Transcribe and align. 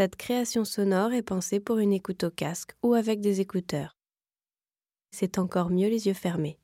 Cette 0.00 0.16
création 0.16 0.64
sonore 0.64 1.12
est 1.12 1.20
pensée 1.20 1.60
pour 1.60 1.76
une 1.76 1.92
écoute 1.92 2.24
au 2.24 2.30
casque 2.30 2.74
ou 2.82 2.94
avec 2.94 3.20
des 3.20 3.42
écouteurs. 3.42 3.98
C'est 5.10 5.36
encore 5.36 5.68
mieux 5.68 5.88
les 5.88 6.06
yeux 6.06 6.14
fermés. 6.14 6.58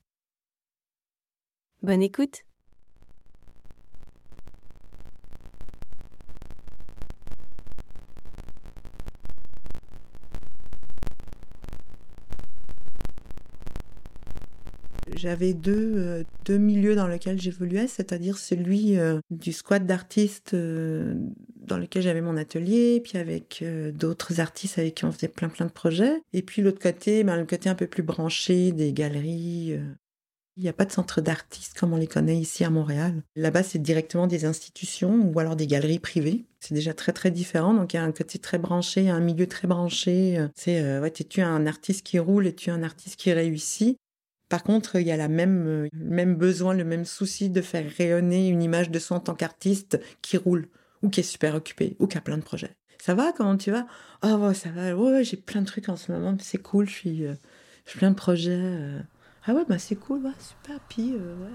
Bonne 1.83 2.01
écoute 2.01 2.46
J'avais 15.17 15.55
deux, 15.55 15.95
euh, 15.97 16.25
deux 16.45 16.59
milieux 16.59 16.95
dans 16.95 17.07
lesquels 17.07 17.41
j'évoluais, 17.41 17.87
c'est-à-dire 17.87 18.37
celui 18.39 18.99
euh, 18.99 19.19
du 19.31 19.53
squat 19.53 19.85
d'artistes 19.85 20.53
euh, 20.55 21.15
dans 21.57 21.79
lequel 21.79 22.03
j'avais 22.03 22.21
mon 22.21 22.37
atelier, 22.37 23.01
puis 23.03 23.19
avec 23.19 23.65
d'autres 23.95 24.41
artistes 24.41 24.79
avec 24.79 24.95
qui 24.95 25.05
on 25.05 25.13
faisait 25.13 25.29
plein 25.29 25.49
plein 25.49 25.67
de 25.67 25.73
projets. 25.73 26.21
Et 26.33 26.43
puis 26.43 26.63
l'autre 26.63 26.79
côté, 26.79 27.25
ben, 27.25 27.37
le 27.37 27.47
côté 27.47 27.69
un 27.69 27.75
peu 27.75 27.87
plus 27.87 28.03
branché 28.03 28.71
des 28.73 28.93
galeries. 28.93 29.77
Il 30.59 30.63
n'y 30.63 30.69
a 30.69 30.73
pas 30.73 30.85
de 30.85 30.93
centre 30.93 31.21
d'artistes 31.21 31.79
comme 31.79 31.93
on 31.93 31.97
les 31.97 32.07
connaît 32.07 32.39
ici 32.39 32.65
à 32.65 32.71
Montréal. 32.71 33.23
Là-bas, 33.35 33.63
c'est 33.63 33.81
directement 33.81 34.27
des 34.27 34.45
institutions 34.45 35.31
ou 35.35 35.39
alors 35.39 35.57
des 35.57 35.67
galeries 35.67 35.99
privées. 35.99 36.45
C'est 36.61 36.75
déjà 36.75 36.95
très 36.95 37.13
très 37.13 37.31
différent. 37.31 37.75
Donc 37.75 37.93
il 37.93 37.97
y 37.97 38.01
a 38.01 38.05
un 38.05 38.13
côté 38.13 38.39
très 38.39 38.59
branché, 38.59 39.11
un 39.11 39.21
milieu 39.21 39.49
très 39.49 39.67
branché. 39.67 40.39
C'est 40.55 41.01
ouais, 41.01 41.09
es-tu 41.09 41.41
un 41.41 41.67
artiste 41.67 42.07
qui 42.07 42.19
roule, 42.21 42.47
es-tu 42.47 42.71
un 42.71 42.85
artiste 42.85 43.17
qui 43.17 43.33
réussit? 43.33 43.99
Par 44.49 44.63
contre, 44.63 44.97
il 44.97 45.07
y 45.07 45.13
a 45.13 45.17
la 45.17 45.29
même, 45.29 45.67
euh, 45.67 45.89
même 45.93 46.37
besoin, 46.37 46.75
le 46.75 46.85
même 46.85 47.05
souci 47.05 47.51
de 47.51 47.61
faire 47.61 47.91
rayonner 47.97 48.49
une 48.49 48.63
image 48.63 48.91
de 48.91 48.99
soi 48.99 49.17
en 49.17 49.21
tant 49.21 49.35
qu'artiste 49.35 50.01
qui 50.23 50.37
roule, 50.37 50.69
ou 51.03 51.09
qui 51.09 51.21
est 51.21 51.25
super 51.25 51.55
occupé, 51.55 51.97
ou 51.99 52.07
qui 52.07 52.17
a 52.17 52.21
plein 52.21 52.39
de 52.39 52.43
projets. 52.43 52.77
Ça 52.99 53.15
va, 53.15 53.33
comment 53.33 53.57
tu 53.57 53.71
vas 53.71 53.87
Ah 54.23 54.37
oh, 54.41 54.53
ça 54.53 54.71
va, 54.71 54.97
ouais, 54.97 55.25
j'ai 55.25 55.37
plein 55.37 55.63
de 55.63 55.67
trucs 55.67 55.89
en 55.89 55.97
ce 55.97 56.13
moment, 56.13 56.37
c'est 56.41 56.59
cool, 56.59 56.89
je 56.89 56.95
suis, 56.95 57.27
euh, 57.27 57.35
plein 57.97 58.11
de 58.11 58.17
projets. 58.17 58.53
Euh. 58.53 59.01
Ah 59.47 59.55
ouais, 59.55 59.65
bah 59.69 59.79
c'est 59.79 59.97
cool, 59.97 60.25
ouais, 60.25 60.33
super, 60.39 60.81
puis, 60.89 61.13
ouais, 61.13 61.19
ouais. 61.19 61.51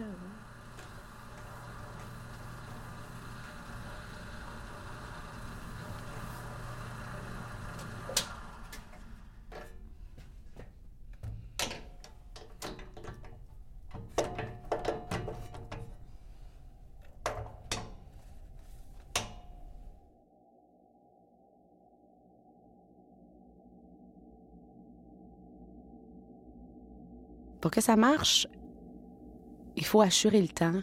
Pour 27.71 27.77
que 27.77 27.85
ça 27.85 27.95
marche, 27.95 28.47
il 29.77 29.85
faut 29.85 30.01
assurer 30.01 30.41
le 30.41 30.49
temps, 30.49 30.81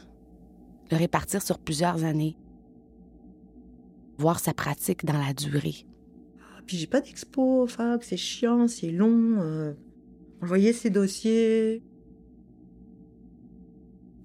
le 0.91 0.97
répartir 0.97 1.42
sur 1.42 1.58
plusieurs 1.58 2.03
années, 2.05 2.34
voir 4.17 4.41
sa 4.41 4.55
pratique 4.55 5.05
dans 5.05 5.19
la 5.19 5.34
durée. 5.34 5.84
Ah, 6.41 6.62
puis 6.64 6.78
j'ai 6.78 6.86
pas 6.86 7.03
d'expo, 7.03 7.66
fac, 7.66 8.03
c'est 8.03 8.16
chiant, 8.16 8.69
c'est 8.69 8.91
long. 8.91 9.34
Euh, 9.39 9.75
envoyer 10.41 10.72
ces 10.72 10.89
dossiers. 10.89 11.83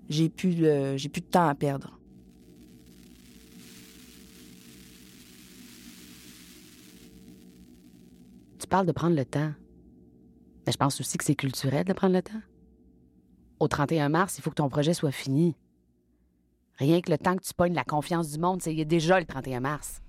J'ai 0.08 0.30
plus, 0.30 0.53
j'ai 0.95 1.09
plus 1.09 1.22
de 1.22 1.28
temps 1.28 1.50
à 1.50 1.56
perdre. 1.56 2.00
Tu 8.58 8.67
parles 8.69 8.86
de 8.86 8.94
prendre 8.94 9.17
le 9.17 9.25
temps. 9.25 9.52
Mais 10.66 10.72
je 10.72 10.78
pense 10.78 11.02
aussi 11.02 11.17
que 11.17 11.25
c'est 11.25 11.36
culturel 11.36 11.84
de 11.84 11.91
prendre 11.91 12.14
le 12.14 12.22
temps. 12.22 12.41
Au 13.64 13.69
31 13.69 14.09
mars, 14.09 14.38
il 14.38 14.42
faut 14.42 14.50
que 14.50 14.56
ton 14.56 14.68
projet 14.68 14.94
soit 14.94 15.13
fini. 15.13 15.56
Rien 16.79 17.00
que 17.00 17.09
le 17.09 17.18
temps 17.18 17.38
que 17.38 17.44
tu 17.44 17.53
pognes 17.53 17.74
la 17.74 17.85
confiance 17.85 18.29
du 18.29 18.38
monde, 18.38 18.62
c'est 18.62 18.75
déjà 18.84 19.22
le 19.22 19.25
31 19.25 19.62
mars. 19.62 20.01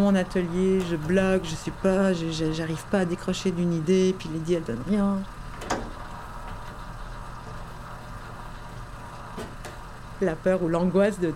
Mon 0.00 0.14
atelier, 0.14 0.80
je 0.90 0.96
bloque, 0.96 1.44
je 1.44 1.54
sais 1.54 1.72
pas, 1.82 2.12
j'arrive 2.12 2.84
pas 2.90 3.00
à 3.00 3.04
décrocher 3.04 3.50
d'une 3.50 3.72
idée, 3.72 4.14
puis 4.18 4.28
l'idée 4.32 4.54
elle 4.54 4.64
donne 4.64 4.82
rien. 4.88 5.18
La 10.20 10.34
peur 10.34 10.62
ou 10.62 10.68
l'angoisse 10.68 11.20
de, 11.20 11.32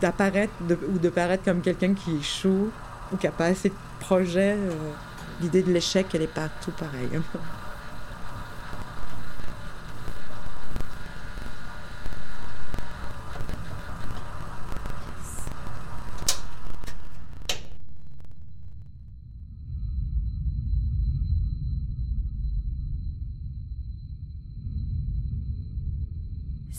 d'apparaître 0.00 0.52
ou 0.88 0.98
de 0.98 1.08
paraître 1.08 1.44
comme 1.44 1.60
quelqu'un 1.60 1.94
qui 1.94 2.16
échoue 2.16 2.70
ou 3.12 3.16
qui 3.16 3.26
n'a 3.26 3.32
pas 3.32 3.46
assez 3.46 3.68
de 3.68 3.74
projets. 4.00 4.56
Euh, 4.56 4.92
l'idée 5.40 5.62
de 5.62 5.72
l'échec, 5.72 6.06
elle 6.14 6.22
est 6.22 6.34
partout 6.34 6.72
pareil. 6.72 7.10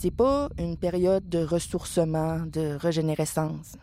C'est 0.02 0.10
pas 0.10 0.50
une 0.58 0.78
période 0.78 1.30
de 1.30 1.44
ressourcement, 1.44 2.40
de 2.48 2.76
régénérescence. 2.76 3.78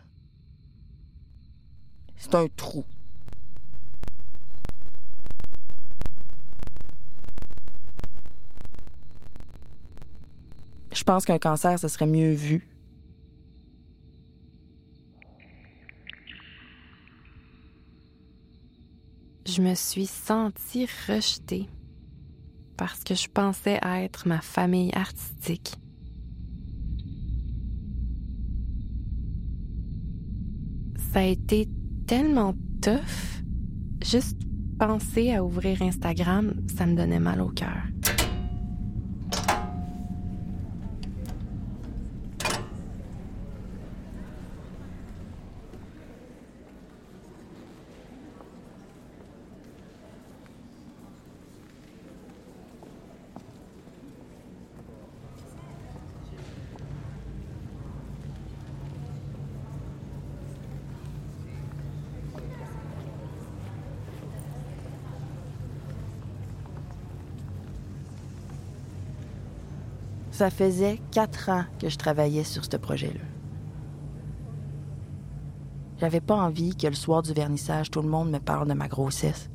C'est 2.17 2.35
un 2.35 2.47
trou. 2.57 2.83
Je 10.91 11.03
pense 11.05 11.23
qu'un 11.23 11.39
cancer, 11.39 11.79
ce 11.79 11.87
serait 11.87 12.05
mieux 12.05 12.33
vu. 12.33 12.67
Je 19.45 19.61
me 19.61 19.73
suis 19.73 20.05
sentie 20.05 20.85
rejetée 21.07 21.69
parce 22.75 23.05
que 23.05 23.15
je 23.15 23.29
pensais 23.29 23.79
être 23.81 24.27
ma 24.27 24.41
famille 24.41 24.91
artistique. 24.93 25.77
Ça 31.13 31.19
a 31.19 31.23
été 31.23 31.67
tellement 32.07 32.53
tough. 32.81 33.41
Juste 34.03 34.37
penser 34.77 35.31
à 35.33 35.43
ouvrir 35.43 35.81
Instagram, 35.81 36.53
ça 36.75 36.85
me 36.85 36.95
donnait 36.95 37.19
mal 37.19 37.41
au 37.41 37.49
cœur. 37.49 37.83
Ça 70.39 70.49
faisait 70.49 71.01
quatre 71.11 71.49
ans 71.49 71.65
que 71.81 71.89
je 71.89 71.97
travaillais 71.97 72.45
sur 72.45 72.63
ce 72.63 72.77
projet-là. 72.77 73.25
J'avais 75.97 76.21
pas 76.21 76.37
envie 76.37 76.77
que 76.77 76.87
le 76.87 76.93
soir 76.93 77.21
du 77.21 77.33
vernissage, 77.33 77.91
tout 77.91 78.01
le 78.01 78.07
monde 78.07 78.31
me 78.31 78.39
parle 78.39 78.69
de 78.69 78.73
ma 78.73 78.87
grossesse. 78.87 79.49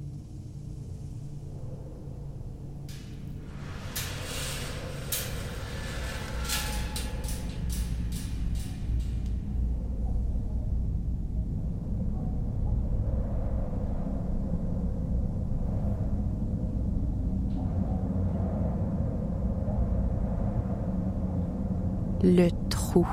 Le 22.27 22.49
trou. 22.71 23.07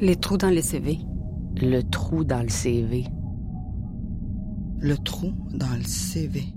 Les 0.00 0.16
trous 0.16 0.38
dans 0.38 0.48
les 0.48 0.62
CV. 0.62 1.00
Le 1.60 1.82
trou 1.82 2.24
dans 2.24 2.42
le 2.42 2.48
CV. 2.48 3.04
Le 4.78 4.96
trou 4.96 5.34
dans 5.50 5.76
le 5.76 5.84
CV. 5.84 6.54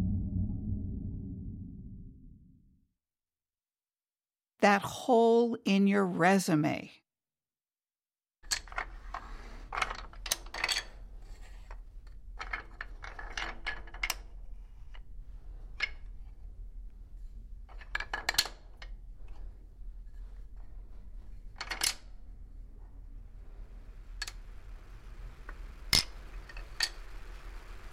That 4.61 4.79
hole 4.83 5.57
in 5.67 5.85
your 5.85 6.05
resume. 6.05 6.89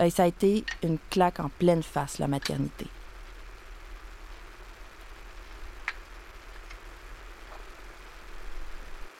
Ben, 0.06 0.10
ça 0.12 0.22
a 0.22 0.26
été 0.26 0.64
une 0.84 0.98
claque 1.10 1.40
en 1.40 1.48
pleine 1.48 1.82
face, 1.82 2.20
la 2.20 2.28
maternité. 2.28 2.86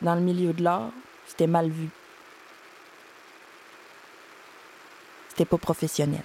Dans 0.00 0.15
le 0.15 0.21
milieu 0.21 0.53
de 0.53 0.62
l'art, 0.62 0.93
c'était 1.27 1.49
mal 1.49 1.71
vu. 1.71 1.88
C'était 5.31 5.44
pas 5.44 5.59
professionnel. 5.59 6.23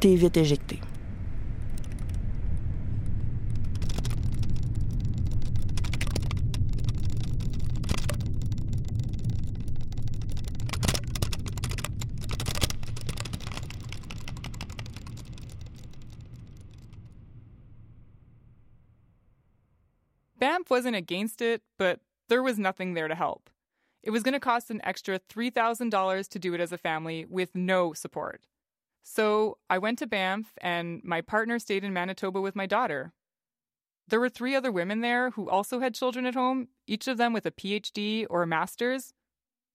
T'es 0.00 0.16
vite 0.16 0.36
éjecté. 0.36 0.80
Wasn't 20.70 20.96
against 20.96 21.42
it, 21.42 21.62
but 21.78 22.00
there 22.28 22.42
was 22.42 22.58
nothing 22.58 22.94
there 22.94 23.08
to 23.08 23.14
help. 23.14 23.50
It 24.02 24.10
was 24.10 24.22
going 24.22 24.34
to 24.34 24.40
cost 24.40 24.70
an 24.70 24.80
extra 24.84 25.18
$3,000 25.18 26.28
to 26.28 26.38
do 26.38 26.54
it 26.54 26.60
as 26.60 26.72
a 26.72 26.78
family 26.78 27.26
with 27.28 27.54
no 27.54 27.92
support. 27.92 28.46
So 29.02 29.58
I 29.68 29.78
went 29.78 29.98
to 29.98 30.06
Banff, 30.06 30.52
and 30.60 31.02
my 31.04 31.20
partner 31.20 31.58
stayed 31.58 31.84
in 31.84 31.92
Manitoba 31.92 32.40
with 32.40 32.54
my 32.54 32.66
daughter. 32.66 33.12
There 34.08 34.20
were 34.20 34.28
three 34.28 34.54
other 34.54 34.72
women 34.72 35.00
there 35.00 35.30
who 35.30 35.50
also 35.50 35.80
had 35.80 35.94
children 35.94 36.24
at 36.26 36.34
home, 36.34 36.68
each 36.86 37.08
of 37.08 37.18
them 37.18 37.32
with 37.32 37.46
a 37.46 37.50
PhD 37.50 38.26
or 38.30 38.42
a 38.42 38.46
master's. 38.46 39.12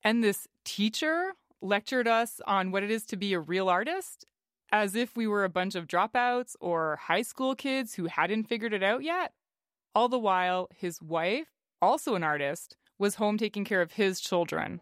And 0.03 0.23
this 0.23 0.47
teacher 0.63 1.33
lectured 1.61 2.07
us 2.07 2.41
on 2.47 2.71
what 2.71 2.83
it 2.83 2.91
is 2.91 3.05
to 3.07 3.17
be 3.17 3.33
a 3.33 3.39
real 3.39 3.69
artist, 3.69 4.25
as 4.71 4.95
if 4.95 5.15
we 5.15 5.27
were 5.27 5.43
a 5.43 5.49
bunch 5.49 5.75
of 5.75 5.87
dropouts 5.87 6.55
or 6.59 6.97
high 7.03 7.21
school 7.21 7.55
kids 7.55 7.95
who 7.95 8.05
hadn't 8.05 8.45
figured 8.45 8.73
it 8.73 8.83
out 8.83 9.03
yet. 9.03 9.33
All 9.95 10.09
the 10.09 10.19
while, 10.19 10.67
his 10.75 11.01
wife, 11.01 11.47
also 11.81 12.15
an 12.15 12.23
artist, 12.23 12.75
was 12.99 13.15
home 13.15 13.37
taking 13.37 13.63
care 13.63 13.81
of 13.81 13.93
his 13.93 14.19
children. 14.19 14.81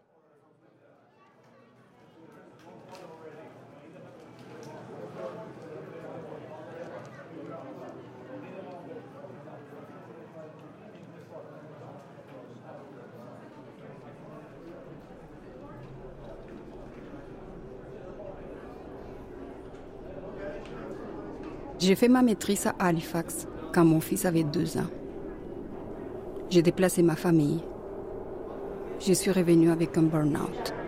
J'ai 21.78 21.94
fait 21.94 22.08
ma 22.08 22.22
maîtrise 22.22 22.66
à 22.66 22.74
Halifax 22.80 23.46
quand 23.72 23.84
mon 23.84 24.00
fils 24.00 24.24
avait 24.24 24.42
deux 24.42 24.76
ans. 24.76 24.88
J'ai 26.54 26.62
déplacé 26.62 27.02
ma 27.02 27.16
famille. 27.16 27.64
Je 29.00 29.12
suis 29.12 29.32
revenue 29.32 29.72
avec 29.72 29.98
un 29.98 30.02
burn-out. 30.02 30.83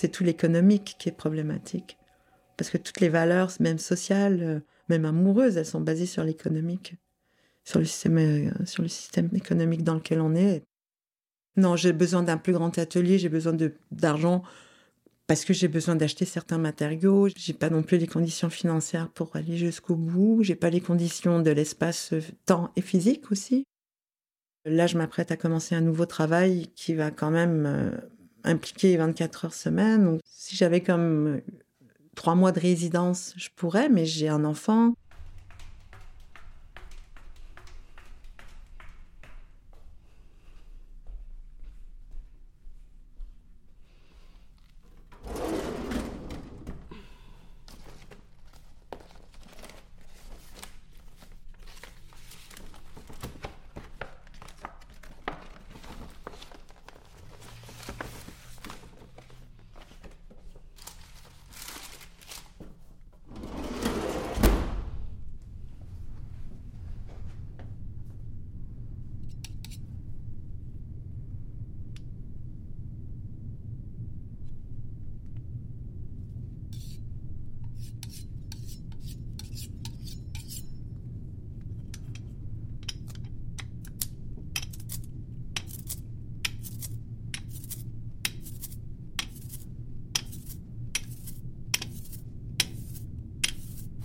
C'est 0.00 0.08
tout 0.08 0.24
l'économique 0.24 0.96
qui 0.98 1.10
est 1.10 1.12
problématique. 1.12 1.98
Parce 2.56 2.70
que 2.70 2.78
toutes 2.78 3.00
les 3.00 3.10
valeurs, 3.10 3.52
même 3.60 3.78
sociales, 3.78 4.38
euh, 4.42 4.60
même 4.88 5.04
amoureuses, 5.04 5.58
elles 5.58 5.66
sont 5.66 5.82
basées 5.82 6.06
sur 6.06 6.24
l'économique, 6.24 6.94
sur 7.64 7.80
le 7.80 7.84
système, 7.84 8.16
euh, 8.16 8.64
sur 8.64 8.82
le 8.82 8.88
système 8.88 9.28
économique 9.34 9.84
dans 9.84 9.94
lequel 9.94 10.22
on 10.22 10.34
est. 10.34 10.62
Non, 11.56 11.76
j'ai 11.76 11.92
besoin 11.92 12.22
d'un 12.22 12.38
plus 12.38 12.54
grand 12.54 12.78
atelier, 12.78 13.18
j'ai 13.18 13.28
besoin 13.28 13.54
d'argent 13.90 14.42
parce 15.26 15.44
que 15.44 15.52
j'ai 15.52 15.68
besoin 15.68 15.96
d'acheter 15.96 16.24
certains 16.24 16.58
matériaux. 16.58 17.28
J'ai 17.36 17.52
pas 17.52 17.68
non 17.68 17.82
plus 17.82 17.98
les 17.98 18.06
conditions 18.06 18.48
financières 18.48 19.10
pour 19.10 19.36
aller 19.36 19.58
jusqu'au 19.58 19.96
bout. 19.96 20.42
J'ai 20.42 20.56
pas 20.56 20.70
les 20.70 20.80
conditions 20.80 21.40
de 21.40 21.50
l'espace, 21.50 22.14
euh, 22.14 22.22
temps 22.46 22.70
et 22.74 22.80
physique 22.80 23.30
aussi. 23.30 23.64
Là, 24.64 24.86
je 24.86 24.96
m'apprête 24.96 25.30
à 25.30 25.36
commencer 25.36 25.74
un 25.74 25.82
nouveau 25.82 26.06
travail 26.06 26.68
qui 26.74 26.94
va 26.94 27.10
quand 27.10 27.30
même 27.30 28.00
impliqué 28.44 28.96
24 28.96 29.44
heures 29.46 29.54
semaine. 29.54 30.04
Donc, 30.04 30.20
si 30.24 30.56
j'avais 30.56 30.80
comme 30.80 31.40
trois 32.14 32.34
mois 32.34 32.52
de 32.52 32.60
résidence, 32.60 33.34
je 33.36 33.48
pourrais, 33.54 33.88
mais 33.88 34.06
j'ai 34.06 34.28
un 34.28 34.44
enfant. 34.44 34.94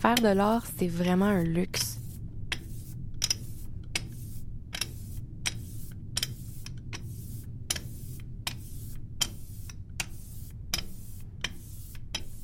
Faire 0.06 0.22
de 0.22 0.38
l'art, 0.38 0.64
c'est 0.78 0.88
vraiment 0.88 1.26
un 1.26 1.42
luxe. 1.42 1.98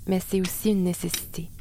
Mais 0.07 0.19
c'est 0.19 0.41
aussi 0.41 0.71
une 0.71 0.85
nécessité. 0.85 1.51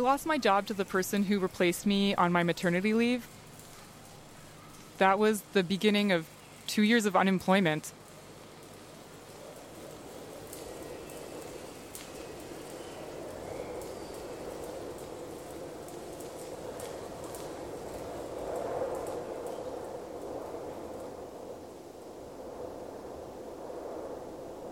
Lost 0.00 0.26
my 0.26 0.38
job 0.38 0.66
to 0.66 0.74
the 0.74 0.84
person 0.84 1.24
who 1.24 1.38
replaced 1.38 1.86
me 1.86 2.14
on 2.14 2.32
my 2.32 2.42
maternity 2.42 2.94
leave. 2.94 3.26
That 4.98 5.18
was 5.18 5.42
the 5.52 5.62
beginning 5.62 6.12
of 6.12 6.26
two 6.66 6.82
years 6.82 7.06
of 7.06 7.16
unemployment. 7.16 7.92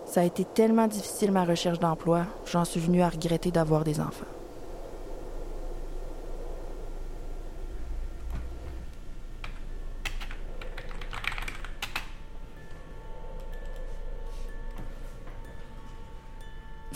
Ça 0.07 0.23
a 0.23 0.25
été 0.25 0.45
tellement 0.45 0.89
difficile 0.89 1.31
ma 1.31 1.45
recherche 1.45 1.79
d'emploi, 1.79 2.27
j'en 2.47 2.65
suis 2.65 2.81
venue 2.81 3.03
à 3.03 3.09
regretter 3.09 3.51
d'avoir 3.51 3.85
des 3.85 4.01
enfants. 4.01 4.38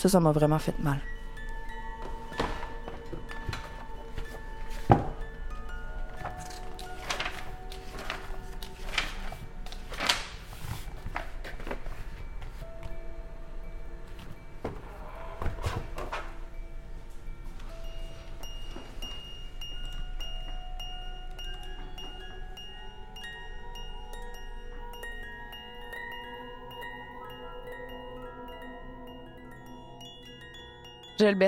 Ça, 0.02 0.08
ça 0.08 0.18
m'a 0.18 0.32
vraiment 0.32 0.58
fait 0.58 0.76
mal. 0.80 0.98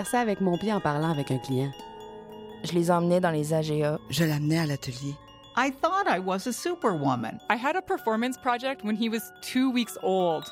Je 0.05 0.09
le 0.09 0.13
berçais 0.13 0.19
avec 0.19 0.41
mon 0.43 0.59
pied 0.59 0.73
en 0.73 0.81
parlant 0.81 1.11
avec 1.11 1.31
un 1.31 1.39
client. 1.39 1.73
Je 2.63 2.73
les 2.73 2.91
emmenais 2.91 3.21
dans 3.21 3.31
les 3.31 3.55
AGA. 3.55 3.99
Je 4.11 4.25
l'amenais 4.25 4.59
à 4.59 4.67
l'atelier. 4.67 5.15
I 5.57 5.71
thought 5.71 6.07
I 6.07 6.19
was 6.19 6.47
a 6.47 6.53
superwoman. 6.53 7.39
I 7.49 7.57
had 7.57 7.75
a 7.75 7.81
performance 7.81 8.37
project 8.37 8.85
when 8.85 8.97
he 8.97 9.09
was 9.09 9.33
two 9.41 9.73
weeks 9.73 9.97
old. 10.03 10.45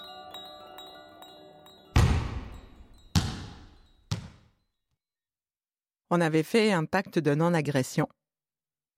On 6.11 6.21
avait 6.23 6.45
fait 6.45 6.73
un 6.73 6.87
pacte 6.87 7.19
de 7.19 7.35
non-agression. 7.35 8.09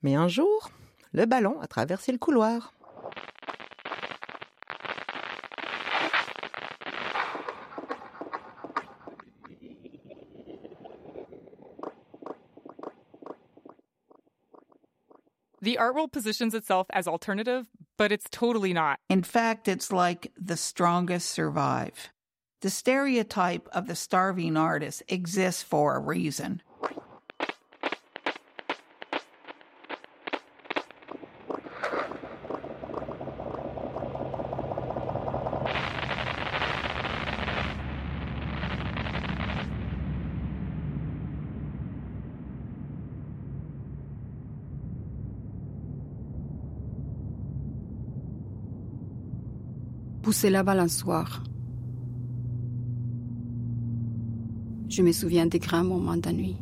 Mais 0.03 0.15
un 0.15 0.29
jour, 0.29 0.71
le 1.13 1.27
ballon 1.27 1.61
a 1.63 1.67
traversé 1.67 2.13
le 2.13 2.19
couloir. 2.19 2.74
The 15.65 15.79
art 15.79 15.95
world 15.95 16.13
positions 16.13 16.53
itself 16.53 16.89
as 16.93 17.09
alternative, 17.09 17.67
but 17.97 18.13
it's 18.13 18.27
totally 18.31 18.75
not. 18.75 18.99
In 19.09 19.23
fact, 19.23 19.67
it's 19.67 19.91
like 19.91 20.31
the 20.37 20.59
strongest 20.59 21.31
survive. 21.31 22.11
The 22.61 22.69
stereotype 22.69 23.67
of 23.73 23.87
the 23.87 23.97
starving 23.97 24.59
artist 24.59 25.03
exists 25.09 25.63
for 25.63 25.97
a 25.97 26.01
reason. 26.01 26.61
Pousser 50.35 50.51
la 50.51 50.65
balançoire. 50.65 51.45
Je 54.89 55.01
me 55.01 55.13
souviens 55.13 55.47
des 55.47 55.61
grands 55.61 55.85
moments 55.85 56.17
d'ennui. 56.17 56.57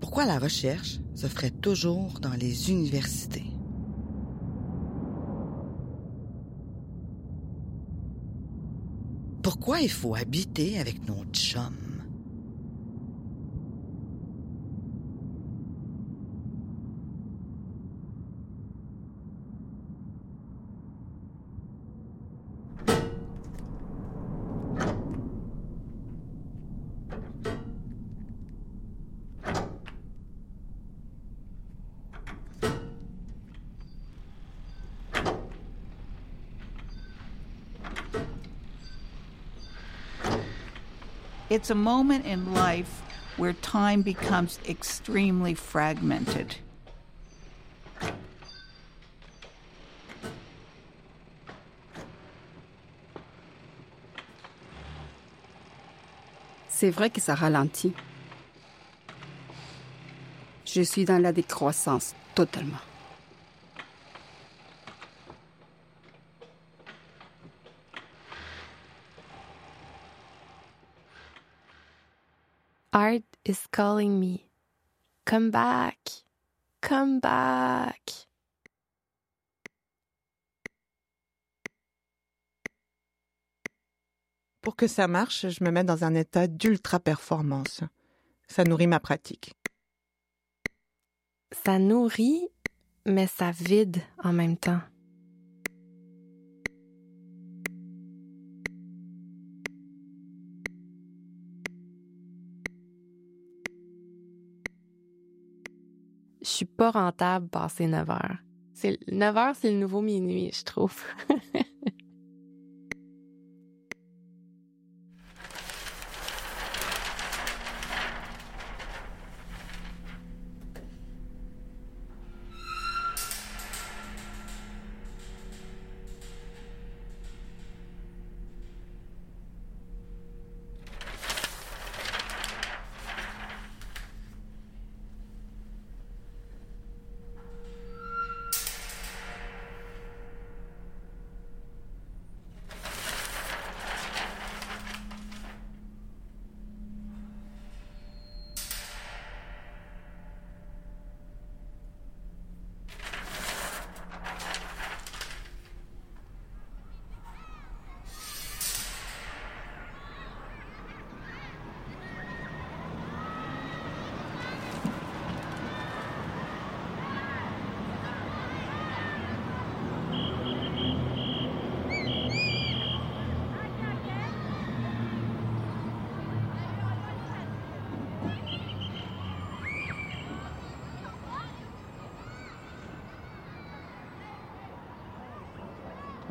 Pourquoi 0.00 0.24
la 0.24 0.38
recherche 0.38 0.98
se 1.14 1.26
ferait 1.26 1.50
toujours 1.50 2.20
dans 2.20 2.32
les 2.32 2.70
universités? 2.70 3.44
Pourquoi 9.64 9.80
il 9.80 9.92
faut 9.92 10.16
habiter 10.16 10.80
avec 10.80 11.06
nos 11.06 11.24
chums? 11.32 11.91
It's 41.52 41.68
a 41.68 41.74
moment 41.74 42.24
in 42.24 42.54
life 42.54 43.02
where 43.36 43.52
time 43.52 44.00
becomes 44.00 44.58
extremely 44.66 45.52
fragmented. 45.52 46.56
C'est 56.70 56.88
vrai 56.88 57.10
que 57.10 57.20
ça 57.20 57.34
ralentit. 57.34 57.92
Je 60.64 60.80
suis 60.80 61.04
dans 61.04 61.20
la 61.20 61.34
décroissance 61.34 62.14
totalement. 62.34 62.80
Art 72.92 73.24
is 73.46 73.66
calling 73.72 74.20
me. 74.20 74.50
Come 75.24 75.50
back. 75.50 75.96
Come 76.82 77.20
back. 77.20 78.28
Pour 84.60 84.76
que 84.76 84.86
ça 84.86 85.08
marche, 85.08 85.48
je 85.48 85.64
me 85.64 85.70
mets 85.70 85.84
dans 85.84 86.04
un 86.04 86.14
état 86.14 86.46
d'ultra 86.46 87.00
performance. 87.00 87.80
Ça 88.46 88.64
nourrit 88.64 88.86
ma 88.86 89.00
pratique. 89.00 89.54
Ça 91.64 91.78
nourrit, 91.78 92.46
mais 93.06 93.26
ça 93.26 93.50
vide 93.52 94.02
en 94.22 94.34
même 94.34 94.58
temps. 94.58 94.80
Je 106.42 106.48
suis 106.48 106.64
pas 106.64 106.90
rentable 106.90 107.48
passer 107.48 107.86
9 107.86 108.10
heures. 108.10 108.36
C'est 108.74 108.98
9 109.10 109.36
heures, 109.36 109.54
c'est 109.54 109.70
le 109.70 109.78
nouveau 109.78 110.00
minuit, 110.00 110.50
je 110.52 110.64
trouve. 110.64 110.94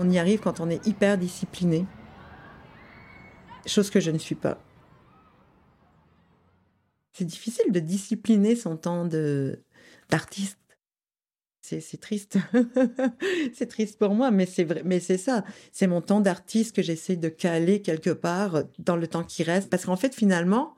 On 0.03 0.10
y 0.10 0.17
arrive 0.17 0.39
quand 0.39 0.60
on 0.60 0.70
est 0.72 0.84
hyper 0.88 1.15
discipliné. 1.15 1.86
Chose 3.67 3.91
que 3.91 4.00
je 4.00 4.10
ne 4.10 4.17
suis 4.17 4.34
pas. 4.34 4.58
C'est 7.13 7.25
difficile 7.25 7.72
de 7.72 7.79
discipliner 7.79 8.55
son 8.55 8.77
temps 8.77 9.08
d'artiste. 10.10 10.58
C'est 11.62 12.01
triste. 12.01 12.39
c'est 13.53 13.67
triste 13.67 14.00
pour 14.00 14.15
moi, 14.15 14.31
mais 14.31 14.48
c'est 14.48 14.63
vrai, 14.63 14.81
mais 14.84 15.00
c'est 15.00 15.20
ça. 15.20 15.46
C'est 15.72 15.86
mon 15.86 16.01
temps 16.01 16.20
d'artiste 16.20 16.75
que 16.75 16.81
j'essaie 16.81 17.15
de 17.15 17.29
caler 17.29 17.84
quelque 17.84 18.10
part 18.10 18.63
dans 18.79 18.96
le 18.96 19.05
temps 19.05 19.24
qui 19.24 19.43
reste. 19.43 19.70
Parce 19.70 19.86
qu'en 19.86 19.98
fait, 19.98 20.15
finalement, 20.15 20.74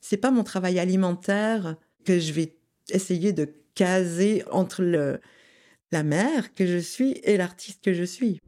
c'est 0.00 0.18
pas 0.18 0.30
mon 0.30 0.44
travail 0.44 0.78
alimentaire 0.78 1.74
que 2.04 2.20
je 2.20 2.32
vais 2.32 2.54
essayer 2.90 3.32
de 3.32 3.52
caser 3.74 4.44
entre 4.52 4.82
le, 4.82 5.20
la 5.90 6.04
mère 6.04 6.54
que 6.54 6.64
je 6.64 6.78
suis 6.78 7.18
et 7.24 7.36
l'artiste 7.36 7.82
que 7.82 7.92
je 7.92 8.04
suis. 8.04 8.38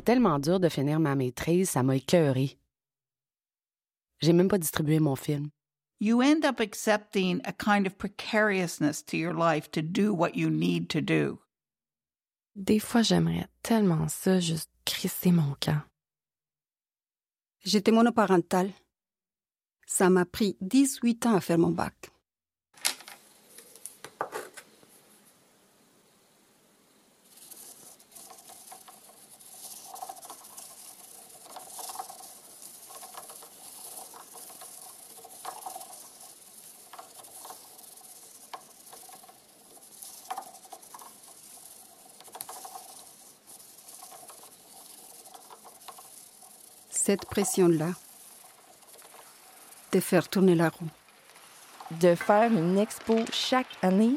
C'était 0.00 0.12
tellement 0.12 0.38
dur 0.38 0.58
de 0.60 0.70
finir 0.70 0.98
ma 0.98 1.14
maîtrise, 1.14 1.68
ça 1.68 1.82
m'a 1.82 1.94
écœuré. 1.94 2.58
J'ai 4.22 4.32
même 4.32 4.48
pas 4.48 4.56
distribué 4.56 4.98
mon 4.98 5.14
film. 5.14 5.50
You 6.00 6.22
end 6.22 6.46
up 6.46 6.58
accepting 6.58 7.42
a 7.44 7.52
kind 7.52 7.86
of 7.86 7.98
precariousness 7.98 9.04
to 9.04 9.18
your 9.18 9.34
life 9.34 9.70
to 9.72 9.82
do 9.82 10.14
what 10.14 10.34
you 10.34 10.48
need 10.48 10.88
to 10.88 11.02
do. 11.02 11.42
Des 12.54 12.78
fois, 12.78 13.02
j'aimerais 13.02 13.46
tellement 13.62 14.08
ça, 14.08 14.40
juste 14.40 14.70
crisser 14.86 15.32
mon 15.32 15.54
camp. 15.60 15.82
J'étais 17.62 17.92
monoparentale. 17.92 18.72
Ça 19.86 20.08
m'a 20.08 20.24
pris 20.24 20.56
18 20.62 21.26
ans 21.26 21.34
à 21.34 21.40
faire 21.42 21.58
mon 21.58 21.72
bac. 21.72 22.10
Cette 47.02 47.24
pression-là 47.24 47.92
de 49.92 50.00
faire 50.00 50.28
tourner 50.28 50.54
la 50.54 50.68
roue. 50.68 50.88
De 51.92 52.14
faire 52.14 52.52
une 52.52 52.78
expo 52.78 53.16
chaque 53.32 53.74
année. 53.80 54.14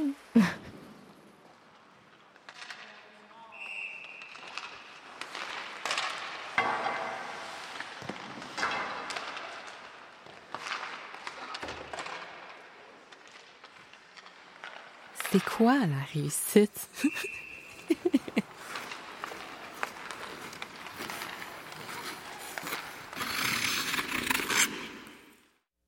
C'est 15.31 15.43
quoi 15.43 15.79
la 15.87 16.03
réussite? 16.13 16.89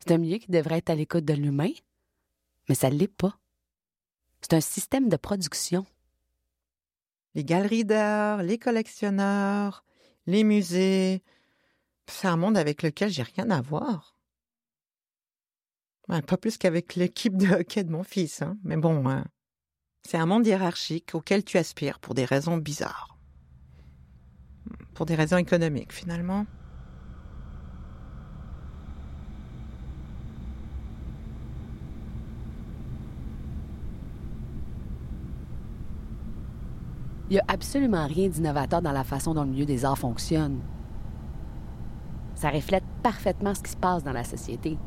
C'est 0.05 0.13
un 0.13 0.17
milieu 0.19 0.37
qui 0.37 0.51
devrait 0.51 0.77
être 0.77 0.91
à 0.91 0.95
l'écoute 0.95 1.25
de 1.25 1.33
l'humain, 1.33 1.71
mais 2.69 2.75
ça 2.75 2.89
ne 2.89 2.95
l'est 2.95 3.07
pas. 3.07 3.39
C'est 4.41 4.53
un 4.53 4.61
système 4.61 5.09
de 5.09 5.17
production. 5.17 5.85
Les 7.33 7.43
galeries 7.43 7.85
d'art, 7.85 8.43
les 8.43 8.59
collectionneurs, 8.59 9.83
les 10.27 10.43
musées, 10.43 11.23
c'est 12.07 12.27
un 12.27 12.37
monde 12.37 12.55
avec 12.55 12.83
lequel 12.83 13.09
j'ai 13.09 13.23
rien 13.23 13.49
à 13.49 13.61
voir. 13.61 14.15
pas 16.07 16.37
plus 16.37 16.57
qu'avec 16.57 16.95
l'équipe 16.95 17.35
de 17.35 17.47
hockey 17.47 17.83
de 17.83 17.91
mon 17.91 18.03
fils, 18.03 18.43
hein. 18.43 18.57
mais 18.63 18.77
bon, 18.77 19.09
hein. 19.09 19.25
c'est 20.07 20.17
un 20.17 20.27
monde 20.27 20.45
hiérarchique 20.45 21.15
auquel 21.15 21.43
tu 21.43 21.57
aspires 21.57 21.99
pour 21.99 22.13
des 22.13 22.25
raisons 22.25 22.57
bizarres. 22.57 23.17
Pour 24.93 25.07
des 25.07 25.15
raisons 25.15 25.37
économiques, 25.37 25.93
finalement. 25.93 26.45
Il 37.29 37.33
n'y 37.33 37.39
a 37.39 37.45
absolument 37.47 38.05
rien 38.05 38.29
d'innovateur 38.29 38.81
dans 38.81 38.91
la 38.91 39.03
façon 39.03 39.33
dont 39.33 39.43
le 39.43 39.49
milieu 39.49 39.65
des 39.65 39.83
arts 39.83 39.97
fonctionne. 39.97 40.59
Ça 42.35 42.49
reflète 42.49 42.83
parfaitement 43.01 43.55
ce 43.55 43.61
qui 43.61 43.71
se 43.71 43.77
passe 43.77 44.03
dans 44.03 44.11
la 44.11 44.23
société. 44.23 44.77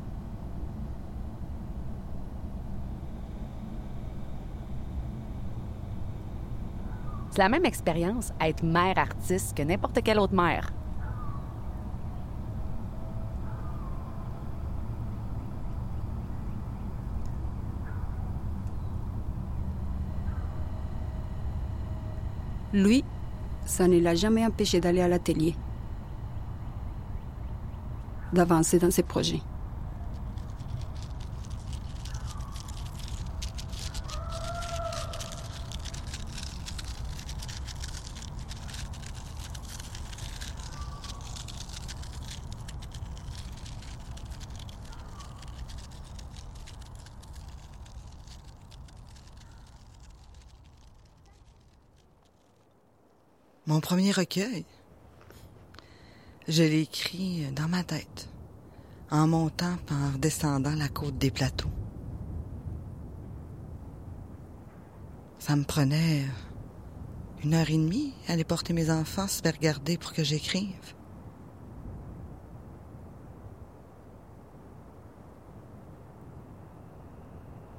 C'est 7.30 7.38
la 7.38 7.48
même 7.48 7.64
expérience 7.64 8.32
à 8.38 8.48
être 8.48 8.62
mère 8.62 8.98
artiste 8.98 9.56
que 9.56 9.62
n'importe 9.62 10.02
quelle 10.02 10.18
autre 10.18 10.34
mère. 10.34 10.72
Lui, 22.72 23.02
ça 23.64 23.88
ne 23.88 23.98
l'a 23.98 24.14
jamais 24.14 24.44
empêché 24.44 24.80
d'aller 24.80 25.00
à 25.00 25.08
l'atelier, 25.08 25.54
d'avancer 28.32 28.78
dans 28.78 28.90
ses 28.90 29.02
projets. 29.02 29.40
Premier 53.88 54.12
recueil, 54.12 54.66
je 56.46 56.62
l'ai 56.62 56.82
écrit 56.82 57.50
dans 57.52 57.68
ma 57.68 57.82
tête, 57.82 58.28
en 59.10 59.26
montant 59.26 59.78
par 59.86 60.18
descendant 60.18 60.74
la 60.74 60.90
côte 60.90 61.16
des 61.16 61.30
plateaux. 61.30 61.70
Ça 65.38 65.56
me 65.56 65.64
prenait 65.64 66.26
une 67.42 67.54
heure 67.54 67.70
et 67.70 67.78
demie 67.78 68.12
à 68.28 68.32
aller 68.32 68.44
porter 68.44 68.74
mes 68.74 68.90
enfants 68.90 69.26
se 69.26 69.40
faire 69.40 69.54
regarder 69.54 69.96
pour 69.96 70.12
que 70.12 70.22
j'écrive. 70.22 70.94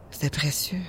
C'était 0.10 0.32
précieux. 0.32 0.82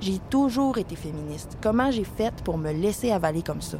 J'ai 0.00 0.18
toujours 0.30 0.78
été 0.78 0.96
féministe. 0.96 1.58
Comment 1.60 1.90
j'ai 1.90 2.04
fait 2.04 2.34
pour 2.42 2.56
me 2.56 2.72
laisser 2.72 3.10
avaler 3.10 3.42
comme 3.42 3.60
ça? 3.60 3.78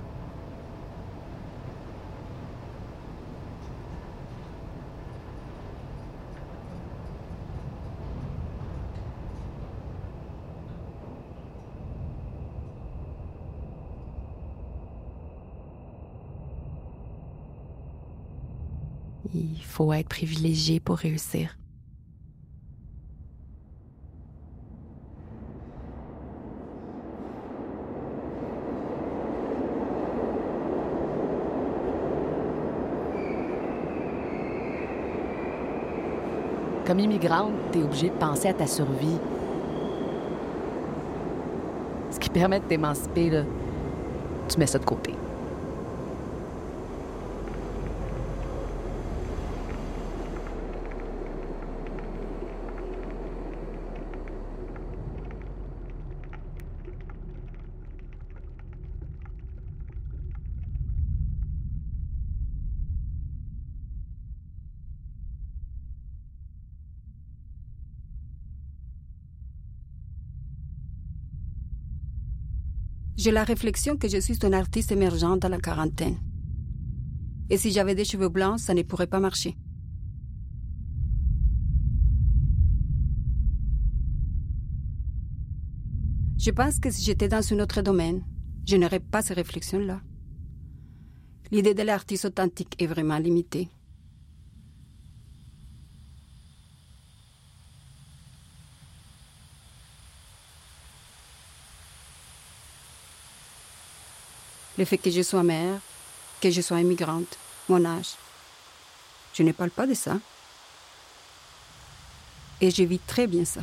Il 19.34 19.62
faut 19.62 19.92
être 19.92 20.08
privilégié 20.08 20.80
pour 20.80 20.96
réussir. 20.96 21.56
Comme 36.88 37.00
immigrante, 37.00 37.52
t'es 37.70 37.82
obligée 37.82 38.08
de 38.08 38.14
penser 38.14 38.48
à 38.48 38.54
ta 38.54 38.66
survie. 38.66 39.18
Ce 42.10 42.18
qui 42.18 42.30
permet 42.30 42.60
de 42.60 42.64
t'émanciper, 42.64 43.28
là, 43.28 43.42
tu 44.48 44.58
mets 44.58 44.66
ça 44.66 44.78
de 44.78 44.86
côté. 44.86 45.12
J'ai 73.18 73.32
la 73.32 73.42
réflexion 73.42 73.96
que 73.96 74.06
je 74.06 74.18
suis 74.20 74.38
un 74.42 74.52
artiste 74.52 74.92
émergent 74.92 75.36
dans 75.38 75.48
la 75.48 75.58
quarantaine. 75.58 76.20
Et 77.50 77.58
si 77.58 77.72
j'avais 77.72 77.96
des 77.96 78.04
cheveux 78.04 78.28
blancs, 78.28 78.60
ça 78.60 78.74
ne 78.74 78.82
pourrait 78.82 79.08
pas 79.08 79.18
marcher. 79.18 79.56
Je 86.38 86.52
pense 86.52 86.78
que 86.78 86.92
si 86.92 87.02
j'étais 87.02 87.26
dans 87.26 87.42
un 87.52 87.58
autre 87.58 87.82
domaine, 87.82 88.22
je 88.64 88.76
n'aurais 88.76 89.00
pas 89.00 89.20
ces 89.20 89.34
réflexions-là. 89.34 90.00
L'idée 91.50 91.74
de 91.74 91.82
l'artiste 91.82 92.26
authentique 92.26 92.80
est 92.80 92.86
vraiment 92.86 93.18
limitée. 93.18 93.68
Le 104.78 104.84
fait 104.84 104.96
que 104.96 105.10
je 105.10 105.22
sois 105.22 105.42
mère, 105.42 105.80
que 106.40 106.50
je 106.50 106.60
sois 106.60 106.80
immigrante, 106.80 107.36
mon 107.68 107.84
âge. 107.84 108.14
Je 109.34 109.42
ne 109.42 109.50
parle 109.50 109.70
pas 109.70 109.86
de 109.88 109.94
ça. 109.94 110.18
Et 112.60 112.70
je 112.70 112.84
vis 112.84 113.00
très 113.00 113.26
bien 113.26 113.44
ça. 113.44 113.60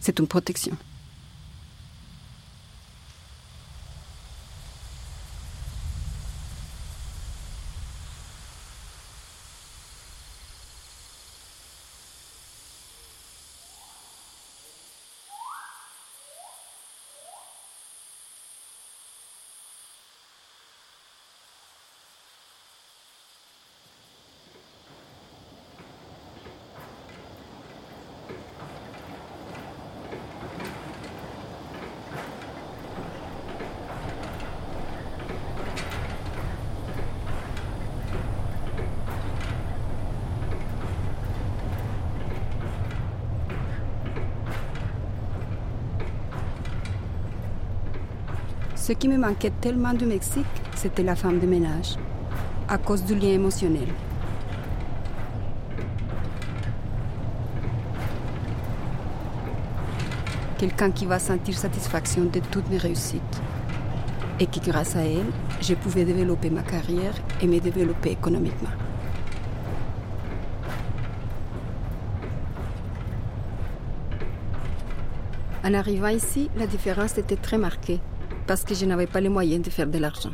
C'est 0.00 0.18
une 0.18 0.26
protection. 0.26 0.76
Ce 48.88 48.94
qui 48.94 49.06
me 49.06 49.18
manquait 49.18 49.52
tellement 49.60 49.92
du 49.92 50.06
Mexique, 50.06 50.46
c'était 50.74 51.02
la 51.02 51.14
femme 51.14 51.40
de 51.40 51.46
ménage, 51.46 51.96
à 52.70 52.78
cause 52.78 53.04
du 53.04 53.14
lien 53.14 53.28
émotionnel. 53.28 53.86
Quelqu'un 60.56 60.90
qui 60.90 61.04
va 61.04 61.18
sentir 61.18 61.58
satisfaction 61.58 62.24
de 62.24 62.40
toutes 62.50 62.70
mes 62.70 62.78
réussites. 62.78 63.42
Et 64.40 64.46
qui, 64.46 64.60
grâce 64.60 64.96
à 64.96 65.02
elle, 65.02 65.26
je 65.60 65.74
pouvais 65.74 66.06
développer 66.06 66.48
ma 66.48 66.62
carrière 66.62 67.12
et 67.42 67.46
me 67.46 67.60
développer 67.60 68.12
économiquement. 68.12 68.70
En 75.62 75.74
arrivant 75.74 76.08
ici, 76.08 76.48
la 76.56 76.66
différence 76.66 77.18
était 77.18 77.36
très 77.36 77.58
marquée 77.58 78.00
parce 78.48 78.64
que 78.64 78.74
je 78.74 78.86
n'avais 78.86 79.06
pas 79.06 79.20
les 79.20 79.28
moyens 79.28 79.62
de 79.62 79.68
faire 79.68 79.86
de 79.86 79.98
l'argent. 79.98 80.32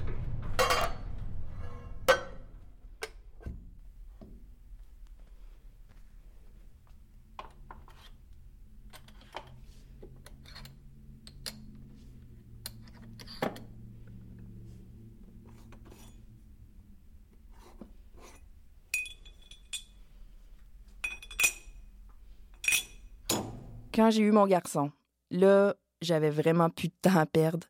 Quand 23.93 24.11
j'ai 24.11 24.23
eu 24.23 24.31
mon 24.31 24.47
garçon, 24.47 24.93
là, 25.31 25.75
j'avais 26.01 26.31
vraiment 26.31 26.71
plus 26.71 26.89
de 26.89 26.95
temps 27.03 27.17
à 27.17 27.27
perdre. 27.27 27.67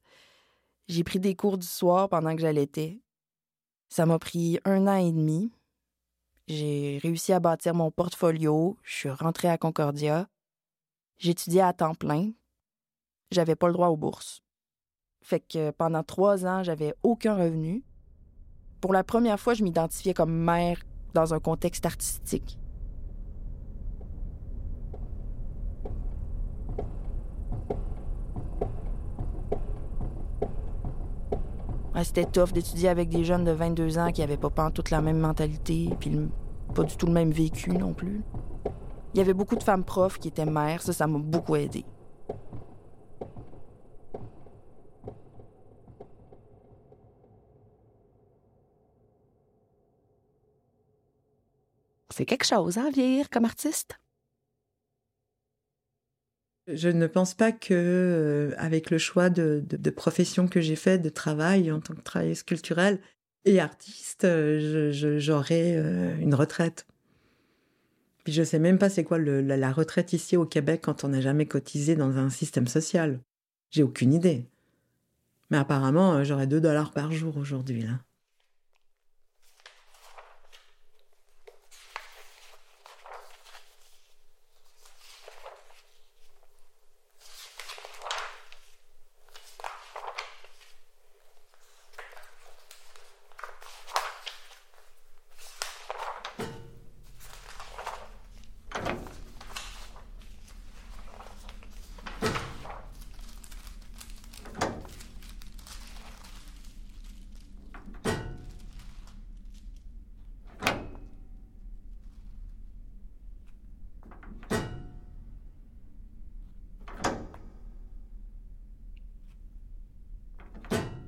J'ai 0.86 1.02
pris 1.02 1.18
des 1.18 1.34
cours 1.34 1.56
du 1.56 1.66
soir 1.66 2.08
pendant 2.08 2.34
que 2.34 2.42
j'allaitais. 2.42 3.00
Ça 3.88 4.04
m'a 4.06 4.18
pris 4.18 4.58
un 4.64 4.86
an 4.86 4.96
et 4.96 5.12
demi. 5.12 5.50
J'ai 6.46 6.98
réussi 7.02 7.32
à 7.32 7.40
bâtir 7.40 7.74
mon 7.74 7.90
portfolio. 7.90 8.76
Je 8.82 8.94
suis 8.94 9.10
rentrée 9.10 9.48
à 9.48 9.56
Concordia. 9.56 10.28
J'étudiais 11.16 11.62
à 11.62 11.72
temps 11.72 11.94
plein. 11.94 12.32
J'avais 13.30 13.56
pas 13.56 13.68
le 13.68 13.72
droit 13.72 13.88
aux 13.88 13.96
bourses. 13.96 14.42
Fait 15.22 15.40
que 15.40 15.70
pendant 15.70 16.02
trois 16.02 16.44
ans, 16.44 16.62
j'avais 16.62 16.94
aucun 17.02 17.34
revenu. 17.34 17.82
Pour 18.82 18.92
la 18.92 19.04
première 19.04 19.40
fois, 19.40 19.54
je 19.54 19.64
m'identifiais 19.64 20.12
comme 20.12 20.34
mère 20.34 20.82
dans 21.14 21.32
un 21.32 21.40
contexte 21.40 21.86
artistique. 21.86 22.58
C'était 32.02 32.24
tough 32.24 32.52
d'étudier 32.52 32.88
avec 32.88 33.08
des 33.08 33.24
jeunes 33.24 33.44
de 33.44 33.52
22 33.52 33.98
ans 33.98 34.10
qui 34.10 34.20
n'avaient 34.20 34.36
pas 34.36 34.70
toute 34.70 34.90
la 34.90 35.00
même 35.00 35.18
mentalité, 35.18 35.90
puis 36.00 36.10
pas 36.74 36.82
du 36.82 36.96
tout 36.96 37.06
le 37.06 37.12
même 37.12 37.30
vécu 37.30 37.70
non 37.70 37.92
plus. 37.92 38.22
Il 39.14 39.18
y 39.18 39.20
avait 39.20 39.34
beaucoup 39.34 39.54
de 39.54 39.62
femmes 39.62 39.84
profs 39.84 40.18
qui 40.18 40.28
étaient 40.28 40.44
mères, 40.44 40.82
ça, 40.82 40.92
ça 40.92 41.06
m'a 41.06 41.18
beaucoup 41.18 41.54
aidé. 41.54 41.84
C'est 52.10 52.26
quelque 52.26 52.44
chose, 52.44 52.78
hein, 52.78 52.90
vieillir 52.92 53.28
comme 53.30 53.44
artiste? 53.44 53.98
Je 56.66 56.88
ne 56.88 57.06
pense 57.06 57.34
pas 57.34 57.52
que, 57.52 57.74
euh, 57.74 58.54
avec 58.56 58.90
le 58.90 58.96
choix 58.96 59.28
de, 59.28 59.62
profession 59.90 60.48
que 60.48 60.60
j'ai 60.60 60.76
fait, 60.76 60.98
de 60.98 61.10
travail 61.10 61.70
en 61.70 61.80
tant 61.80 61.94
que 61.94 62.00
travailleuse 62.00 62.42
culturelle 62.42 63.00
et 63.44 63.60
artiste, 63.60 64.24
euh, 64.24 64.90
j'aurai 65.18 65.76
euh, 65.76 66.16
une 66.18 66.34
retraite. 66.34 66.86
Puis 68.24 68.32
je 68.32 68.42
sais 68.42 68.58
même 68.58 68.78
pas 68.78 68.88
c'est 68.88 69.04
quoi 69.04 69.18
la, 69.18 69.72
retraite 69.72 70.14
ici 70.14 70.38
au 70.38 70.46
Québec 70.46 70.80
quand 70.82 71.04
on 71.04 71.08
n'a 71.08 71.20
jamais 71.20 71.44
cotisé 71.46 71.96
dans 71.96 72.16
un 72.16 72.30
système 72.30 72.66
social. 72.66 73.20
J'ai 73.70 73.82
aucune 73.82 74.14
idée. 74.14 74.48
Mais 75.50 75.58
apparemment, 75.58 76.24
j'aurai 76.24 76.46
2 76.46 76.60
dollars 76.60 76.92
par 76.92 77.12
jour 77.12 77.36
aujourd'hui. 77.36 77.82
Là. 77.82 78.00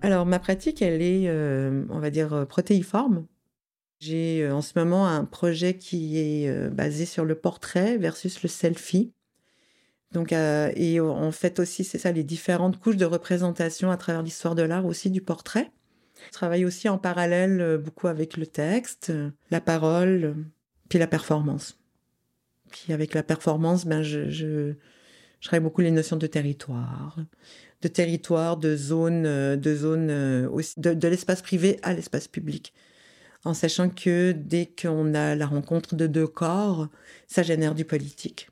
Alors, 0.07 0.25
ma 0.25 0.39
pratique, 0.39 0.83
elle 0.83 1.03
est, 1.03 1.25
euh, 1.27 1.83
on 1.91 1.99
va 1.99 2.11
dire, 2.11 2.33
euh, 2.33 2.45
protéiforme. 2.45 3.27
J'ai 3.99 4.45
euh, 4.45 4.55
en 4.55 4.63
ce 4.63 4.79
moment 4.79 5.09
un 5.09 5.25
projet 5.25 5.77
qui 5.77 6.17
est 6.17 6.71
basé 6.71 7.07
sur 7.07 7.25
le 7.25 7.35
portrait 7.35 7.97
versus 7.99 8.41
le 8.45 8.49
selfie. 8.49 9.13
Donc, 10.13 10.31
et 10.31 11.01
en 11.01 11.33
fait 11.33 11.59
aussi, 11.59 11.83
c'est 11.83 11.99
ça, 11.99 12.13
les 12.13 12.23
différentes 12.23 12.79
couches 12.79 12.97
de 12.97 13.05
représentation 13.05 13.91
à 13.91 13.97
travers 13.97 14.23
l'histoire 14.23 14.55
de 14.55 14.63
l'art 14.63 14.87
aussi 14.87 15.11
du 15.11 15.23
portrait. 15.23 15.73
Je 16.29 16.31
travaille 16.31 16.65
aussi 16.65 16.89
en 16.89 16.99
parallèle 16.99 17.77
beaucoup 17.85 18.07
avec 18.07 18.37
le 18.37 18.47
texte, 18.47 19.13
la 19.51 19.61
parole, 19.61 20.37
puis 20.89 21.01
la 21.01 21.09
performance. 21.09 21.81
Puis 22.71 22.93
avec 22.93 23.13
la 23.13 23.25
performance, 23.25 23.85
ben 23.85 24.03
je 24.03 24.77
travaille 25.43 25.65
beaucoup 25.65 25.81
les 25.81 25.91
notions 25.91 26.17
de 26.17 26.27
territoire, 26.29 27.19
de 27.83 27.89
territoire, 27.89 28.57
de 28.57 28.77
zone, 28.77 29.27
euh, 29.27 29.57
de 29.57 29.75
zone 29.75 30.09
euh, 30.11 30.49
aussi, 30.51 30.79
de, 30.79 30.95
de 30.95 31.09
l'espace 31.09 31.43
privé 31.43 31.79
à 31.83 31.93
l'espace 31.93 32.29
public. 32.29 32.73
En 33.45 33.55
sachant 33.55 33.91
que 33.91 34.33
dès 34.33 34.67
qu'on 34.67 35.15
a 35.15 35.35
la 35.35 35.47
rencontre 35.47 35.95
de 35.95 36.07
deux 36.07 36.27
corps, 36.27 36.89
ça 37.29 37.43
génère 37.43 37.75
du 37.75 37.85
politique. 37.85 38.49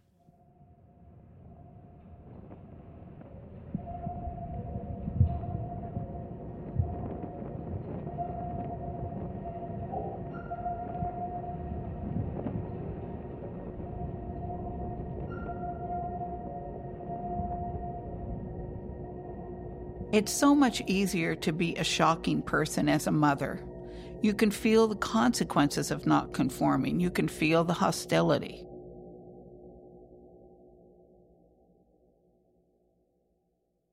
It's 20.15 20.33
so 20.33 20.55
much 20.55 20.81
easier 20.87 21.35
to 21.35 21.53
be 21.53 21.75
a 21.75 21.83
shocking 21.83 22.41
person 22.41 22.89
as 22.89 23.09
a 23.09 23.11
mother. 23.11 23.61
You 24.23 24.33
can 24.33 24.53
feel 24.53 24.87
the 24.87 24.95
consequences 24.95 25.91
of 25.91 26.07
not 26.07 26.33
conforming, 26.33 27.01
you 27.01 27.11
can 27.11 27.27
feel 27.27 27.65
the 27.65 27.73
hostility. 27.73 28.65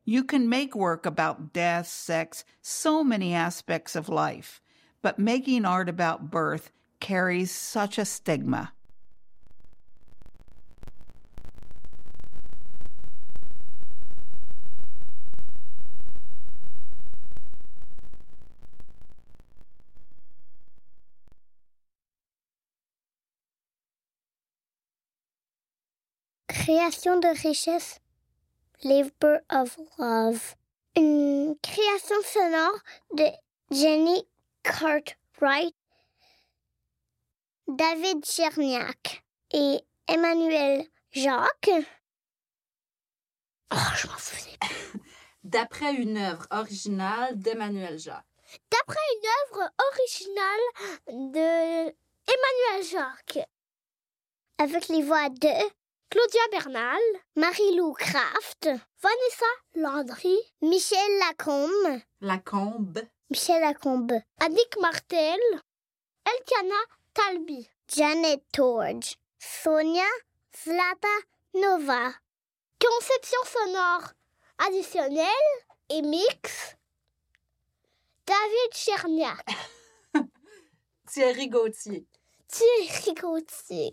You 0.06 0.24
can 0.24 0.48
make 0.48 0.76
work 0.76 1.08
about 1.08 1.54
death, 1.54 1.88
sex, 1.88 2.46
so 2.62 3.04
many 3.04 3.34
aspects 3.34 3.96
of 3.96 4.08
life, 4.08 4.62
but 5.02 5.18
making 5.18 5.66
art 5.66 5.90
about 5.90 6.30
birth 6.30 6.70
carries 7.00 7.50
such 7.50 7.98
a 7.98 8.06
stigma. 8.06 8.74
Création 26.82 27.20
de 27.20 27.28
richesse. 27.28 28.00
Labor 28.84 29.38
of 29.52 29.78
Love. 30.00 30.56
Une 30.96 31.56
création 31.62 32.16
sonore 32.24 32.80
de 33.14 33.26
Jenny 33.70 34.28
Cartwright, 34.64 35.76
David 37.68 38.26
Cherniak 38.26 39.24
et 39.54 39.82
Emmanuel 40.08 40.84
Jacques. 41.12 41.70
Oh, 43.72 43.78
je 43.96 44.08
m'en 44.08 44.18
souviens. 44.18 44.58
D'après 45.44 45.94
une 45.94 46.18
œuvre 46.18 46.48
originale 46.50 47.40
d'Emmanuel 47.40 48.00
Jacques. 48.00 48.26
D'après 48.72 49.00
une 49.14 49.60
œuvre 49.60 49.72
originale 49.92 51.30
de 51.32 51.94
Emmanuel 52.26 52.84
Jacques. 52.90 53.48
Avec 54.58 54.88
les 54.88 55.04
voix 55.04 55.30
de 55.30 55.81
Claudia 56.12 56.42
Bernal, 56.52 57.00
Marie-Lou 57.38 57.94
Kraft, 57.94 58.68
Vanessa 59.02 59.46
Landry, 59.76 60.38
Michel 60.62 61.20
Lacombe, 61.20 62.02
Lacombe, 62.20 63.02
Michel 63.30 63.62
Lacombe, 63.62 64.22
Annick 64.42 64.76
Martel, 64.82 65.40
Elkana 66.26 66.82
Talbi, 67.14 67.66
Janet 67.88 68.44
Torge, 68.52 69.16
Sonia 69.40 70.04
Zlata 70.54 71.08
Nova. 71.54 72.12
Conception 72.78 73.46
sonore 73.46 74.12
additionnelle 74.58 75.30
et 75.92 76.02
mix, 76.02 76.76
David 78.26 78.74
Cherniak, 78.74 79.46
Thierry 81.08 81.48
Gauthier. 81.48 82.04
Thierry 82.50 83.14
Gauthier. 83.14 83.92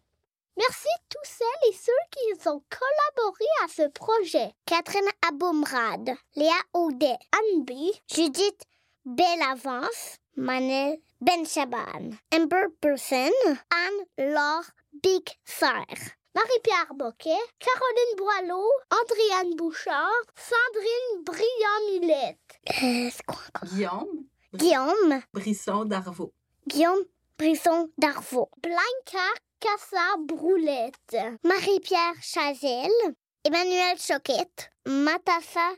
Merci 0.57 0.87
tous 1.09 1.29
celles 1.29 1.69
et 1.69 1.73
ceux 1.73 1.91
qui 2.11 2.47
ont 2.49 2.61
collaboré 2.69 3.45
à 3.63 3.67
ce 3.67 3.87
projet. 3.89 4.53
Catherine 4.65 5.09
Aboumrad, 5.27 6.11
Léa 6.35 6.51
Audet, 6.73 7.17
Anne 7.31 7.63
B, 7.63 7.71
Judith 8.13 8.63
Bellavance, 9.05 10.17
Manel 10.35 10.97
Benchaban, 11.21 12.11
Amber 12.33 12.65
Person, 12.81 13.31
Anne-Laure 13.71 14.65
Big-Serre. 15.01 16.15
Marie-Pierre 16.33 16.93
Boquet, 16.95 17.37
Caroline 17.59 18.15
Boileau, 18.17 18.65
Andréane 18.89 19.55
Bouchard, 19.55 20.09
Sandrine 20.35 21.23
Briand-Millette. 21.25 22.37
Euh, 22.83 23.09
c'est 23.11 23.25
quoi 23.25 23.37
encore? 23.53 23.69
Guillaume 23.69 24.25
Guillaume, 24.53 25.21
Brisson 25.33 25.85
d'Arvaux. 25.85 26.33
Guillaume 26.67 27.03
Brisson 27.37 27.89
d'Arvaux. 27.97 28.49
Blanca 28.61 29.27
Cassa 29.61 30.17
Broulette. 30.17 31.17
Marie-Pierre 31.43 32.15
Chazelle. 32.19 33.13
Emmanuel 33.45 33.95
Choquette. 33.95 34.71
Matassa 34.87 35.75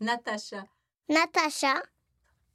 Natacha 0.00 0.66
Natacha. 1.08 1.82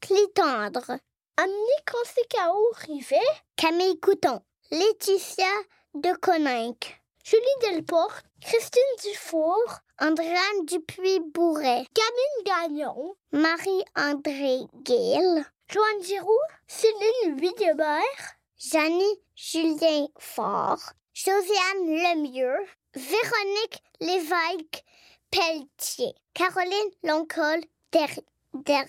Clitandre. 0.01 0.99
Annie 1.37 1.83
Consécao 1.83 2.71
Rivet. 2.85 3.17
Camille 3.55 3.99
Couton. 3.99 4.39
Laetitia 4.69 5.47
de 5.95 6.13
Coninck. 6.13 7.01
Julie 7.23 7.43
Delporte. 7.63 8.23
Christine 8.41 8.83
Dufour. 9.03 9.79
Andréane 9.99 10.65
Dupuis-Bourret. 10.65 11.87
Camille 11.95 12.43
Gagnon. 12.45 13.15
Marie-André 13.31 14.59
Gill. 14.85 15.43
Joanne 15.67 16.03
Giroux. 16.03 16.37
Céline 16.67 17.35
Wiedebert. 17.39 18.38
Janie 18.59 19.15
Julien 19.37 20.09
Faure. 20.19 20.91
Josiane 21.13 21.87
Lemieux. 21.87 22.59
Véronique 22.93 23.81
Lévesque 24.01 24.83
Pelletier. 25.31 26.13
Caroline 26.33 26.91
Loncol 27.03 27.61
Der, 27.93 28.09
Der, 28.53 28.85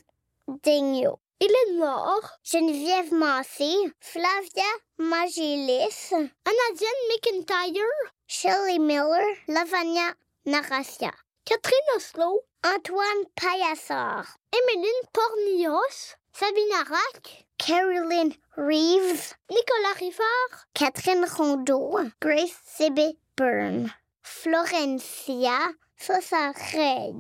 Degnaud. 0.65 1.21
Eleanor. 1.41 2.21
Geneviève 2.43 3.13
Massé. 3.15 3.73
Flavia 4.01 4.65
Magélis. 4.99 6.15
Anadienne 6.15 7.07
McIntyre. 7.09 7.87
Shelley 8.27 8.81
Miller. 8.81 9.25
Lavania 9.47 10.15
Naracia. 10.47 11.13
Catherine 11.45 11.95
Oslo. 11.95 12.41
Antoine 12.65 13.25
Payassar. 13.37 14.27
Emeline 14.53 15.07
Pornios. 15.13 16.17
Sabine 16.33 16.85
Rack. 16.89 17.45
Caroline 17.59 18.35
Reeves. 18.57 19.35
Nicolas 19.51 20.01
Rivard. 20.01 20.65
Catherine 20.75 21.27
Rondeau. 21.27 22.11
Grace 22.21 22.57
Sibby 22.65 23.19
Byrne. 23.37 23.93
Florencia 24.23 25.75
Sosa 25.97 26.53
Rey. 26.73 27.13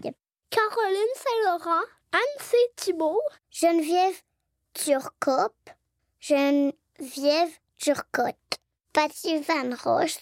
Caroline 0.51 1.15
Saint-Laurent. 1.15 1.85
Anne-C. 2.13 2.57
Thibault. 2.77 3.21
Geneviève 3.51 4.23
Turcotte. 4.75 5.75
Geneviève 6.21 7.53
Turcotte. 7.79 8.59
Patty 8.93 9.39
Van 9.41 9.75
Roche. 9.85 10.19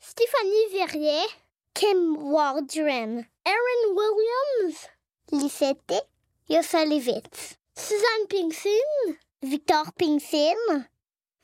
Stéphanie 0.00 0.72
Verrier. 0.72 1.26
Kim 1.74 2.16
Waldron. 2.16 3.26
Aaron 3.44 3.94
Williams. 3.94 4.88
Lisette 5.32 6.06
Yosalivitz. 6.48 7.57
Suzanne 7.78 8.26
Pinksin. 8.28 9.14
Victor 9.40 9.92
Pinksin. 9.92 10.84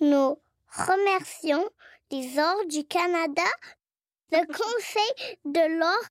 Nous 0.01 0.37
remercions 0.69 1.71
les 2.11 2.39
Ors 2.41 2.67
du 2.67 2.85
Canada, 2.85 3.45
le 4.33 4.45
Conseil 4.47 5.39
de 5.45 5.79
l'Or. 5.79 6.03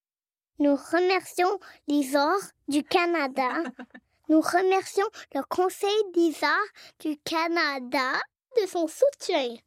Nous 0.60 0.76
remercions 0.76 1.60
les 1.88 2.16
Ors 2.16 2.42
du 2.70 2.84
Canada. 2.84 3.64
Nous 4.30 4.40
remercions 4.40 5.08
le 5.36 5.42
Conseil 5.44 5.90
des 6.14 6.42
Arts 6.42 6.74
du 7.00 7.18
Canada 7.18 8.14
de 8.62 8.66
son 8.66 8.88
soutien. 8.88 9.58